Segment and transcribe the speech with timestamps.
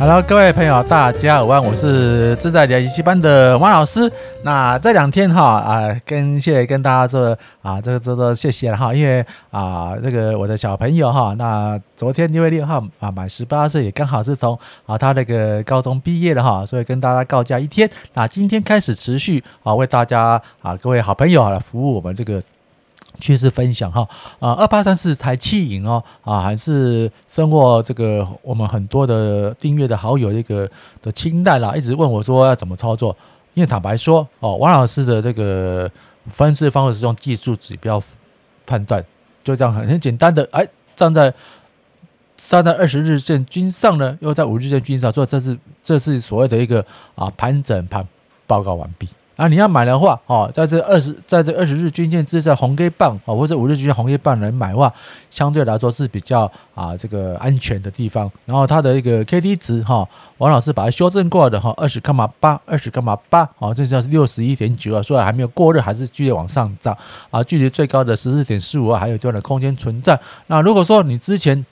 [0.00, 4.10] Hello，各位朋友，大家好，我是自在理财班的王老师。
[4.42, 17.86] 那这两天哈啊，跟谢谢跟大家做啊，这个做做谢谢了哈，因为啊，这个我的小朋友哈，那昨天六月六号啊满十八岁，也刚好是从啊他那个高中毕业了哈，所以跟大家告假一天。
[18.14, 22.42] 那今天开始持续啊为大家啊各位好朋友啊来服务我们这个。
[23.20, 30.68] 趋势分享哈啊，二八三四台气银哦啊，还是收获这个我们很多的订阅的好友这个
[31.02, 33.16] 的青睐啦，一直问我说要怎么操作。
[33.54, 35.90] 因为坦白说哦，王老师的这个
[36.28, 38.00] 分析方式是用技术指标
[38.64, 39.04] 判断，
[39.42, 41.34] 就这样很很简单的哎，站在
[42.36, 46.84] 站在二十日线均上呢，又在五日线均上，所以这是这是所谓的一个
[47.16, 48.06] 啊盘整盘
[48.46, 49.08] 报告完毕。
[49.40, 54.92] 啊，你要买的话，哦，在这二十，在这二十日均线之上红 K 棒，哦，或者五日均线红 K 棒来买的话，
[55.30, 56.40] 相对来说是比较
[56.74, 58.30] 啊这个安全的地方。
[58.44, 66.94] 然后它的一个 K D 值，哈，王老师把它修正过的哈，二十伽马八，二十伽马八，哦，这叫是六十一点九啊，所以还没有过热，还是继续往上涨
[67.30, 70.20] 啊，距离最高的十四点四五啊，还有一段的空间存在。
[70.48, 71.64] 那如果说你之前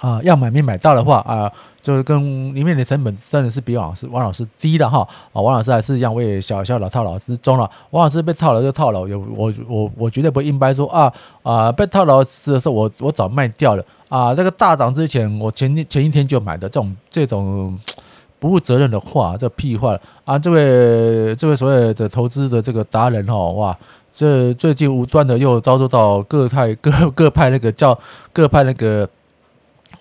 [0.00, 1.52] 啊要买没买到的话啊。
[1.88, 4.98] 就是跟里面的成本真的是比王老师王老师低的哈
[5.32, 7.62] 啊，王老师还是一样为小小老套牢之中了。
[7.92, 11.10] 王老师被套牢就套牢，有我我我绝对不会硬掰说啊
[11.42, 17.78] 啊被套牢的时候我我早卖掉了啊，这个大涨之前我前前一天就买的这种这种
[18.38, 20.38] 不负责任的话，这屁话啊！
[20.38, 23.74] 这位这位所谓的投资的这个达人哈哇，
[24.12, 27.98] 这最近无端的又遭受到各派各各派那个叫
[28.30, 29.08] 各派那个。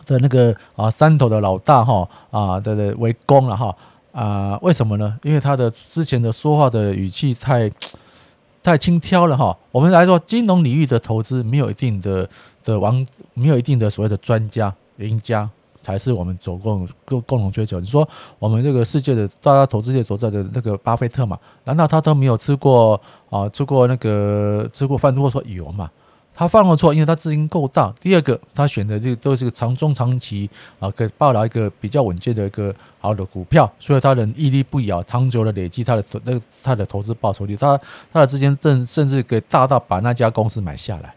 [0.07, 3.75] 的那个啊，山头的老大哈啊的的围攻了哈
[4.13, 5.15] 啊，为什么呢？
[5.21, 7.69] 因为他的之前的说话的语气太
[8.63, 9.55] 太轻佻了哈。
[9.71, 12.27] 我们来说，金融领域的投资没有一定的
[12.63, 15.47] 的王，没有一定的所谓的专家赢家
[15.81, 17.79] 才是我们走共共共同追求。
[17.79, 18.07] 你说
[18.39, 25.89] 我们这个世界的大家投资界所在的那个巴菲特嘛，难道他都没有吃过啊吃过那个吃过饭如果说油嘛？
[26.37, 27.91] 他犯了错，因为他资金够大。
[27.99, 30.47] 第二个，他选的这个都是个长中长期
[30.79, 37.75] 啊，可以抱牢一个比较稳健的一个好的股票，所以他能屹立不摇，长久的累积他的那个他的投资报酬率，他
[38.13, 41.11] 他的资金甚甚至可以大到把那家公司买下来。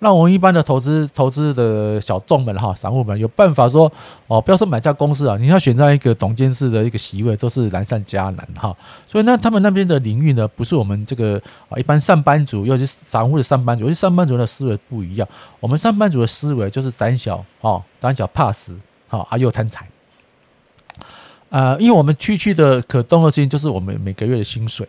[0.00, 3.90] 那我们一般的投资投资的小众们哈，散户们有办法说
[4.28, 8.76] 哦，不要说买家公司啊，你要选上一个董监事的一个席位，都是难上加难哈。
[9.06, 15.28] 所以那他们那边的领域呢，不是我们这个啊一般上班族，尤其是散户的上班族，尤其上班族的思维不一样。
[15.58, 18.76] 我们上班族的思维就是胆小哈，胆小怕死
[19.08, 19.84] 哈，啊又贪财。
[21.50, 24.86] 呃，因为我们区区的可动的事情就是我们每个月的薪水。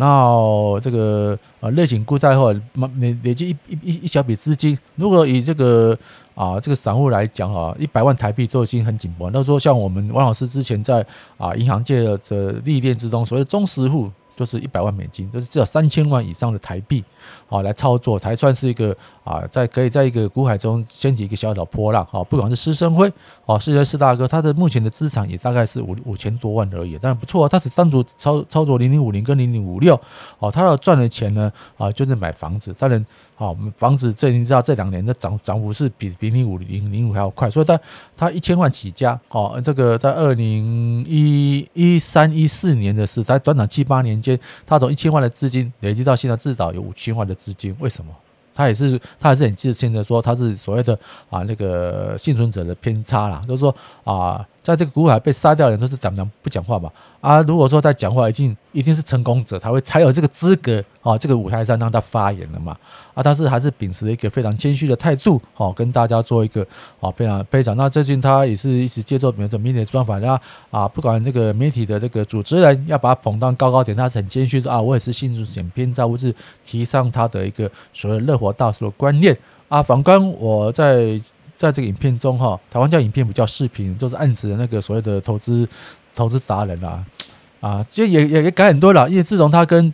[0.00, 5.96] 然后这个呃，类型固贷后累累积一一一一小笔资金，如果以这个
[6.34, 9.30] 啊这个散户来讲啊，一百万台币都已经很紧绷。
[9.32, 11.04] 那说像我们王老师之前在
[11.36, 14.10] 啊银行界的历练之中，所谓的中实户。
[14.40, 17.04] 就是一百万美金，就是至少三千万以上的台币，
[17.50, 23.12] 啊，来操作才算是一个啊，在可以在一个股海中掀起一个小小波浪，啊，不管是施生辉，
[23.44, 30.00] 啊，世界四大哥，他的目前的资产也大概是五五千多万而已，当然不错啊，他是单独操操作零零五零跟零零五六，
[30.38, 33.04] 哦，他要赚的钱呢，啊，就是买房子，当然。
[33.36, 37.80] 好，我们房子这你知道这两年的涨涨幅是比零零五零零五还要快，所以他
[38.14, 44.29] 他一千万起家，哦，这个在二零一一三一四年的事，在短短七八年间，
[44.66, 48.12] 他从一千万的资金累积到现在至少有五千万的资金，为什么？
[48.54, 50.98] 他也是他还是很自信的说他是所谓的
[51.30, 53.74] 啊那个幸存者的偏差啦，就是说
[54.04, 54.46] 啊。
[54.62, 56.92] 在这个股海被杀掉的人都是讲讲不讲话吧？
[57.20, 62.76] 啊，如果说在讲话，一定一定是成功者，他会才有这个资格啊，这个舞台上让他发言的嘛。
[63.14, 66.66] 啊，他是还是秉持了一个非常谦虚的态度，哦，跟大家做一个
[67.00, 67.76] 啊非常非常。
[67.76, 70.40] 那最近他也是一直接受媒体的专访，那
[70.70, 76.34] 啊，不管这个媒体的这个主持人要把他捧到高高点，他是很谦虚的啊，我也是幸存者偏差，我是
[76.64, 79.36] 提倡他的一个所谓乐活大叔的观念
[79.68, 79.82] 啊。
[79.82, 81.20] 反观我在。
[81.60, 85.68] 在这个影片中，哈，台湾叫影片不叫视频，就是暗指的那个所谓的投资
[86.14, 87.04] 投资达人啊，
[87.60, 89.92] 啊，这也也也改很多了，因为自从他跟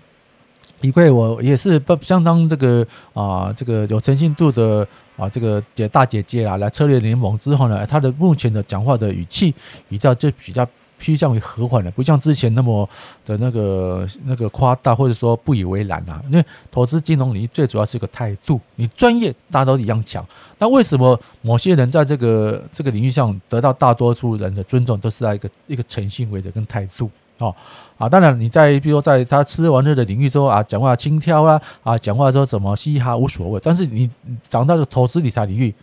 [0.83, 4.87] 李贵我也是不相当这个啊，这个有诚信度的
[5.17, 9.53] 啊，这个姐大姐姐啊，来策略联盟之后呢，他的目前的讲话的语气
[9.89, 10.65] 语调就比较。
[10.99, 12.89] 趋向于和缓的，不像之前那么
[13.25, 16.23] 的那个那个夸大，或者说不以为然啊。
[16.31, 20.27] 因为投资金融领域最主要是一个态度，你专业大家都一样强。
[20.59, 27.55] 那为什么某些人在这个这个领域上得到大多数人的尊重，都是在一个一个诚信为的跟态度哦
[27.99, 28.09] 啊。
[28.09, 33.61] 当然你在比如说在他吃玩乐的领域中啊，讲话轻佻啊啊，讲话说什么嘻哈无所谓。
[33.63, 34.11] 但是你
[34.49, 35.75] 长到这投资理财领域，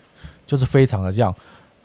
[0.48, 1.33] 就是非常的这样。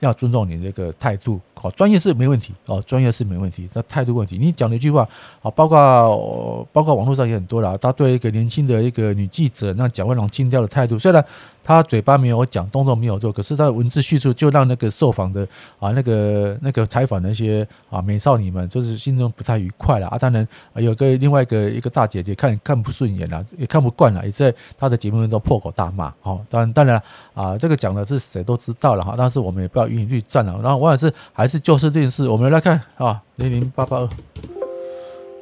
[0.00, 5.08] 要尊重你这个态度，好，专业是没问题哦，专业是没问题，那态度问题，你讲的一句话，
[5.42, 11.24] 啊，包括包括网络上也很多了，他对一个年轻的一个女记者那讲话那种轻佻的态度，虽然
[11.64, 15.46] 他嘴巴没有讲，动作没有做，可是他的文字叙述就让那个受访的
[15.80, 20.16] 啊，那个那个采访那些啊美少女们，就是心中不太愉快了啊。
[20.16, 20.46] 当然
[20.76, 26.14] 有个另外一个一个大姐姐看看不顺眼了，也看不惯了，也在他的节目中破口大骂。
[26.20, 27.02] 好，当然当然
[27.34, 29.87] 啊，这个讲的是谁都知道了哈，但是我们也不要。
[29.88, 34.08] 语音率占了，然后王老师还是就事论事，我们来看啊，零零八八二，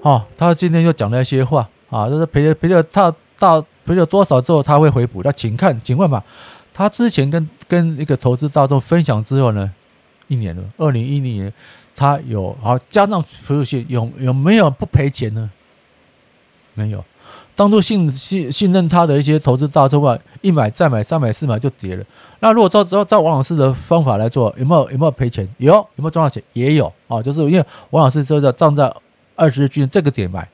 [0.02, 6.25] 好，他今天又讲了一些话啊，就是赔了赔了他到赔了多少之后他会回补，那请看，请问吧，
[6.72, 9.72] 他之前跟跟一个投资大众分享之后呢，
[10.28, 11.52] 一年了，二零一零年
[11.94, 15.50] 他有好加上服务器有有没有不赔钱呢？
[16.75, 17.04] 没有。
[17.56, 22.05] 当初信信信任他的一些投资大众啊，一买再买三买四买就跌了。
[22.41, 25.49] 那如果照照照王老师的方法来做，有没有有没有赔钱？
[25.56, 26.41] 有，有没有赚到钱？
[26.53, 28.94] 也有啊，就是因为王老师就在站在
[29.35, 30.47] 二十日均线这个点买，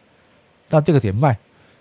[0.69, 1.37] 到这个点卖，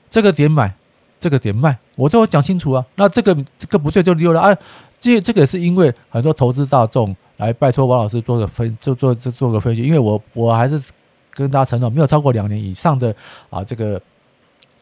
[0.10, 0.74] 这个点买，
[1.20, 2.84] 这个点卖，我都要讲清楚啊。
[2.96, 4.58] 那这个这个不对就溜了啊。
[5.00, 10.82] 这这个也是因为很多投资大众来拜托王老师做个分，就做做做个分析，因为我我还是
[11.30, 13.16] 跟大家承诺，没有超过两年以上的
[13.52, 14.02] 啊这个。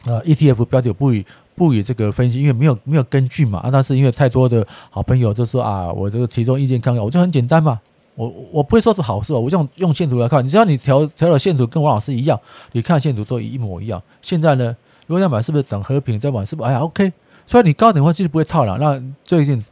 [0.06, 1.24] 呃，ETF 标的不予
[1.54, 3.58] 不予这个分析，因为没有没有根据嘛。
[3.58, 7.78] 啊，但是因为太多的好朋友就说啊，我这个提出意见看看，我就很简单嘛。
[8.14, 12.38] 我我不会说是好事哦，我用用线图来看，只要你调调的线图跟王老师一样，
[12.72, 14.02] 你看线图都一模一样。
[14.22, 14.76] 现在呢，
[15.06, 16.44] 如果要买，是不是等和平再买？
[16.44, 16.68] 是不是？
[16.68, 17.12] 哎呀，OK。
[17.46, 18.78] 所以你高点的话，其实不会套了。
[18.78, 19.62] 那最近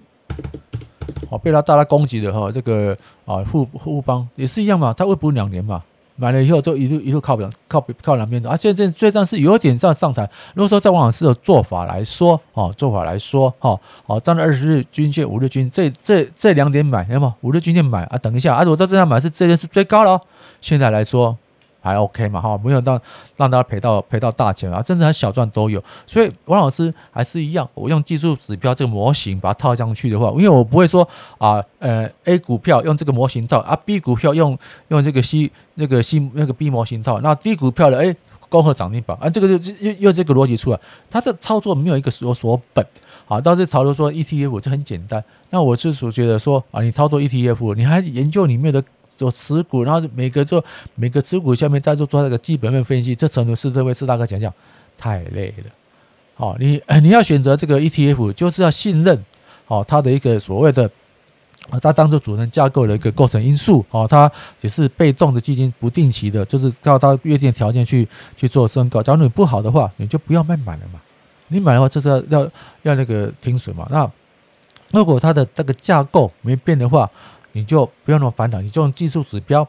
[1.30, 5.82] 哦，被他大家攻击的哈，这个啊富富邦也是一样嘛，他会补两年嘛。
[6.20, 8.56] 买了以后就一路一路靠不了，靠靠两边走啊！
[8.56, 10.28] 现在最但是有点这样上台。
[10.54, 17.32] 如果说在王老师的做法来说，哦，做法来说，哈，好，站在二十日均线、五日均这这这两点买，那么？
[17.42, 18.18] 五日均线买啊？
[18.18, 18.64] 等一下啊！
[18.64, 20.20] 如果在这样买是这边是最高了。
[20.60, 21.36] 现在来说。
[21.88, 23.00] 还 OK 嘛哈，没有让
[23.36, 25.82] 让大家赔到赔到大钱啊，甚至小赚都有。
[26.06, 31.08] 所以王老师还是一样，我用技术指标这个模型把它套上去的话，因为我不会说
[31.38, 34.58] 啊呃 A 股票用这个模型套啊，B 股票用
[34.88, 38.14] 用这个 C 那个 C 那个 B 模型套，那 D 股票的哎
[38.50, 40.78] 恭贺涨停板啊，这个就又又这个逻辑出来，
[41.10, 42.86] 它的操作没有一个所所本
[43.26, 43.40] 啊。
[43.40, 48.84] 倒是讨论说 ETF 这很简单，那我是所觉得说啊，你操作 ETF，你还研究里面的。
[49.18, 54.54] 做持股，然后每个做每个持股下面再做做那个基本面分析，这程度是这位四大哥讲讲
[54.96, 55.64] 太累了。
[56.36, 59.24] 好，你你要选择这个 ETF，就是要信任
[59.66, 60.88] 好它的一个所谓的
[61.70, 63.84] 啊，它当做组成架构的一个构成因素。
[63.88, 68.06] 好，它只是被动的基金，不定期的，就是靠它约定条件去
[68.36, 69.02] 去做申购。
[69.02, 71.00] 假如你不好的话，你就不要卖买了嘛。
[71.48, 72.50] 你买的话，就是要要
[72.82, 73.84] 要那个停损嘛。
[73.90, 74.08] 那
[74.92, 77.10] 如果它的这个架构没变的话，
[77.52, 79.66] 你就不用那么烦恼，你就用技术指标，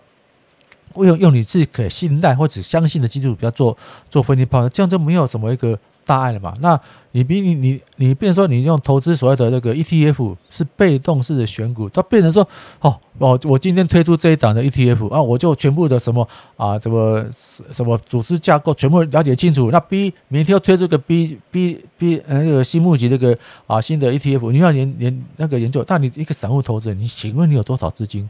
[0.96, 3.78] 用用你自己可信赖或者相信的技术指标做
[4.10, 5.80] 做分析判断，这样就没有什么一个
[6.10, 6.52] 大碍了嘛。
[6.60, 6.80] 那
[7.12, 12.48] 你比你你你变成说你用投资所谓的那个 ETF 是被动式的选股，它变成说
[12.80, 16.28] 哦哦，我今天推出这一档的 ETF 啊，我就全部的什么
[16.58, 19.70] 啊，什么什么组织架构全部了解清楚。
[19.72, 28.28] 那 B 明天要推出个 B B B 呃那个新募集那个啊新的 ETF，你要研研那个研究，但你一个散户投资人，你请问你有多少资金？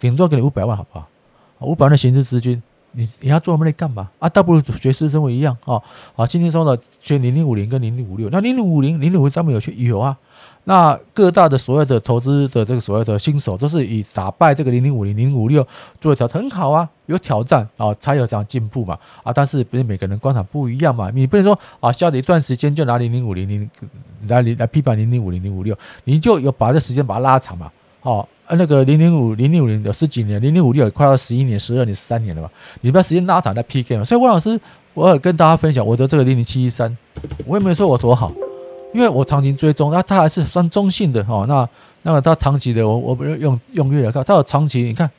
[0.00, 1.08] 顶多给你五百万，好不好？
[1.60, 2.60] 五百万的闲置资金。
[2.92, 4.28] 你你要做那么累干嘛啊？
[4.28, 5.80] 倒不如学师生活一样啊！
[6.14, 8.28] 啊，轻轻松的学零零五零跟零零五六。
[8.30, 10.16] 那零零五零、零零五零他们有去有啊。
[10.64, 15.66] 那各大的所谓的投资的这个所谓的新手，都是以打败这个零零五零、零五六
[16.00, 19.32] 作为挑战，很好啊，有挑战啊，才有这样进步嘛啊！
[19.32, 21.10] 但是不是每个人观察不一样嘛？
[21.10, 23.68] 你不能说啊，下了一段时间就拿零零五零零
[24.28, 27.72] 来来批判零零五零、零五六，你就有把这时间把它拉长嘛？
[28.02, 28.28] 哦。
[28.56, 32.50] 那个零零五零零五零有十几年，零零五六也快要十一年、十二年、十三年了吧？
[32.80, 34.04] 你把时间拉长再 PK 嘛。
[34.04, 34.60] 所以汪老师，
[34.94, 36.96] 我有跟大家分享我的这个零零七一三，
[37.46, 38.32] 我也没有说我多好，
[38.92, 41.44] 因为我长期追踪，那它还是算中性的哦。
[41.48, 41.68] 那
[42.02, 45.10] 那么它长期的，我我不用用月来看，它有长期，你看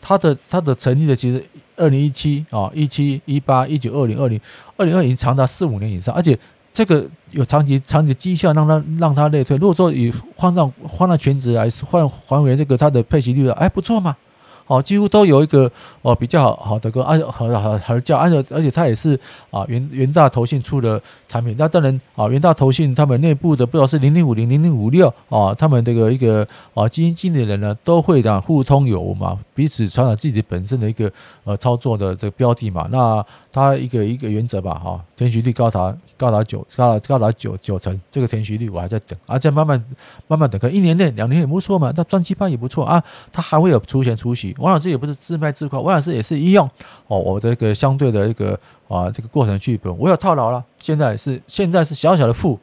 [0.00, 1.44] 它的它的成立的其实
[1.76, 4.40] 二零一七啊，一七一八一九二零二零
[4.76, 6.38] 二零二零长达四五年以上，而且。
[6.72, 9.56] 这个有长期长期绩效让他让他类推。
[9.58, 14.16] 如果说以换上换上全职来换还原这个他的配息率，哎，不错嘛，
[14.66, 15.70] 哦，几乎都有一个
[16.02, 19.18] 哦比较好好的个按好好好叫，按照而且它也是
[19.50, 31.10] 啊元元大投信出的产品，那当然啊元大投信他们内部的不知道是零零五零零零五六啊，他们这个一个啊基金经理人呢都会的互通有无嘛，彼此传达自己本身的一个
[31.44, 39.84] 呃操作的这个标的嘛，那它一个一个原则吧哈，填息率高达高达九高达高达九九成，这个填息率我还在等，而且慢慢
[40.28, 43.02] 慢慢等，个一年内两年也不错嘛，那赚七八也不错啊，
[43.32, 44.51] 它还会有出钱出息。
[44.58, 46.68] 王老师也不是自卖自夸，王老师也是一样
[47.06, 52.58] 哦，我这个相对的一个啊这个过程剧本，我有套牢了，现在是现在是小小的负，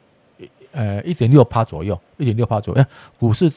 [0.72, 2.84] 呃一点六趴左右，一点六趴左右，
[3.18, 3.50] 股市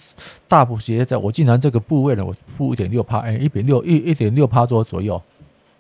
[0.48, 5.22] 大补跌在我竟然这个部位呢，我负一点六趴，哎一点六一一点六趴多左右。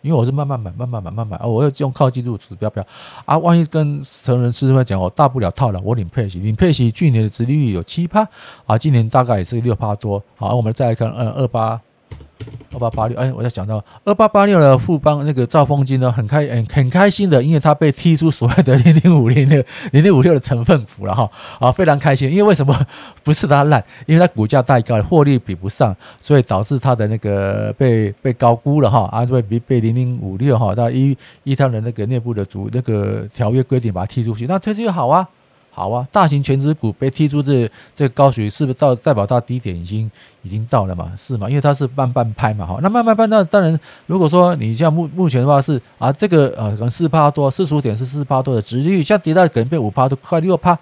[0.03, 2.86] 因为我是慢慢买，慢慢买，慢慢买，我要用靠近度指标标
[3.24, 3.38] 啊。
[3.38, 8.27] 万一跟成人师傅讲，我大不了套了，我领配息，领配息，去年的殖利率有七趴
[8.65, 10.22] 啊，今年大概也是六趴多。
[10.36, 11.79] 好，我们再来看，二，二八。
[12.74, 22.75] 二八八六，哎，我在想到二八八六的富邦那个赵丰金呢，很开嗯很开心的，因为他被踢出所谓的零零五零六零零五六的成分股了哈，啊，非常开心，因为为什么
[23.24, 23.84] 不是他烂？
[24.08, 35.27] 因为他股价太高了，获利比不上，所以导致他的那个被被高估了哈，啊，被被被零零五六哈，他依依他的那个内部的主那个条约规定把他踢出去，那推出去好啊。
[35.75, 40.10] 好啊，大型全职股被踢出这这高水，是不是到代表它低点已经
[40.44, 41.12] 已经到了嘛？
[41.18, 41.50] 是嘛？
[41.50, 50.77] 因为它是慢半拍嘛，哈，那慢半拍，那当然，如果说你像目目前的话是啊，这个呃可能四趴多，四十五点是四趴多的值率，像跌到可能被五趴都快六趴，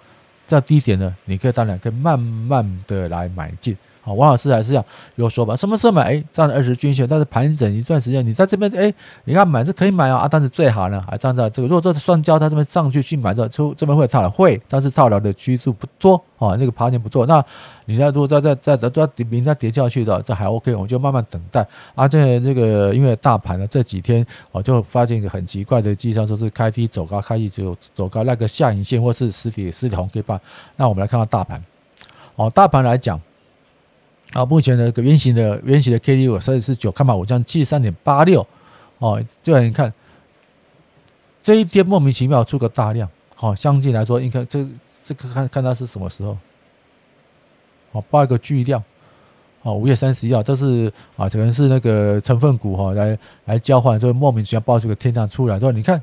[0.46, 3.74] 这样低点呢，你可以当然可以慢慢的来买进。
[4.04, 6.02] 好，王老师还是要有说吧，什么时候买？
[6.02, 8.92] 哎，站在二十均线，但是盘整一段时间，你在这边，哎，
[9.24, 17.24] 你看买是可以买啊，但是最好呢，还站在这个，如果这是双交，它这边上去去买这出这边会套牢，会，但是套牢的居数不多啊，那个爬点不多。
[17.26, 17.44] 那
[17.84, 21.64] 你要如果再再再再再明天跌下去的，这还 OK，我们就慢慢等待。
[21.94, 30.40] 啊，这这个因为大盘呢这几天我就发现一个很奇怪的迹象，说是开低走高，开低走走高，那个下影线或是实体实体红 K 棒。
[30.74, 31.62] 那我们来看看大盘，
[32.34, 33.20] 哦，大盘来讲。
[34.32, 38.46] 啊，目前的一个圆形的圆形的 K D 我三十四九，看吧，我将七十三点八六，
[38.98, 39.92] 哦，这样你看，
[41.42, 44.66] 这一天莫名其妙出个大量，好，相对来说，应该这
[45.04, 46.36] 这个看看它是什么时候，
[47.92, 48.82] 哦，爆一个巨量，
[49.60, 55.76] 哦，五月三十一号，这是啊，可能是那个成分股哈来来交换，就莫名其妙爆出个天量出来，对吧？
[55.76, 56.02] 你看，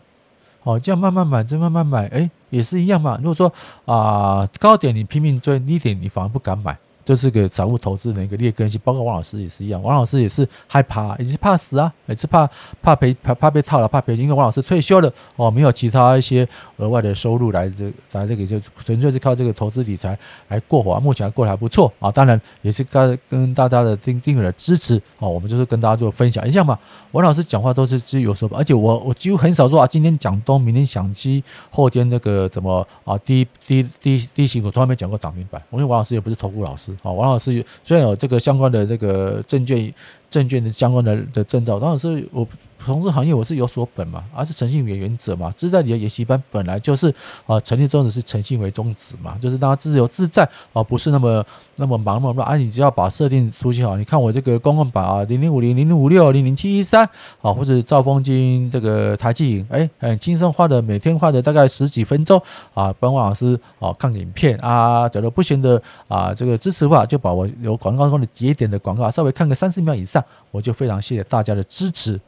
[0.62, 3.18] 哦，这样慢慢买，这慢慢买，哎，也是一样嘛。
[3.18, 3.52] 如果说
[3.86, 6.78] 啊高点你拼命追，低点你反而不敢买。
[7.10, 9.82] 就是个财务投资的一个劣根性，包括王老师也是一样。
[9.82, 12.48] 王老师也是害怕，也是怕死啊，也是怕
[12.84, 14.16] 怕赔怕怕被套了，怕赔。
[14.16, 16.48] 因为王老师退休了哦，没有其他一些
[16.78, 20.16] 额外的收入来这来这个就纯粹是靠这个投资理财
[20.50, 21.00] 来过活。
[21.00, 25.28] 目前还过得还不错啊，当然也是跟跟大家的订订阅的支持哦。
[25.28, 26.78] 我们就是跟大家做分享一下嘛。
[27.14, 35.60] 王老师讲话都是只有说，而且我我几乎很少说啊，今天讲东，明天想西，后天那个怎么啊低低低低型股，从来没讲过涨停板。
[35.72, 36.96] 因为王老师也不是投顾老师。
[37.02, 39.94] 好，王老师虽然有这个相关的这个证券
[40.30, 42.48] 证券的相关的的证照，当然是我。
[42.82, 45.54] 从事行业我是有所本嘛，而是诚信为原则嘛。
[45.58, 47.14] 自在你的研习班本来就是
[47.46, 51.46] 啊，成立宗旨是诚信为宗旨嘛，就是大家自由自在而不是那么
[51.76, 52.56] 那么忙那么乱啊。
[52.56, 57.04] 你只要把设定出去好，你看我这个公共版啊，零零五零零零五六零零七一三
[57.42, 62.42] 啊，或者兆丰金这个台积哎，很轻松画的，每天画的大概十几分钟
[62.74, 70.19] 啊，帮王老师啊看影片啊，假如不行的啊，这个支持的话，就把我有广告中的节点的广告稍微看个三十秒以上，
[70.52, 72.20] 我就非常谢谢大家的支持。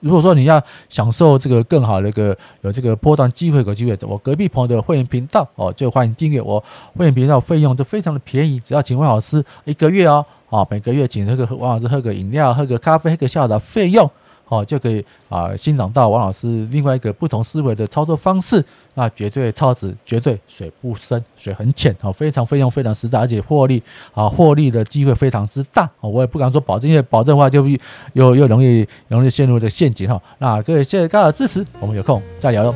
[0.00, 6.62] 如果说你要享受这个更好的一个有这个波段机会和机会，我隔壁朋友的会员频道哦，就欢迎订阅我
[6.96, 14.08] 会员频道，费用都非常的便宜，只要请王老师一个月哦，啊每个月请这个王老师喝个饮料、喝个咖啡、喝个下午茶费用。
[14.48, 18.64] 哦，就可以啊，欣赏到王老师另外一个不同思维的操作方式，
[18.94, 27.66] 那绝对超值，绝对水不深，水很浅，哦，非常费用非常实在，而且获利啊，获利的机会非常之大，哦，我也不敢说保证，因为保证的话就
[28.14, 30.20] 又又容易容易陷入的陷阱哈。
[30.38, 32.74] 那各位谢谢大家的支持，我们有空再聊喽，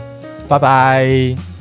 [0.49, 1.52] 拜拜。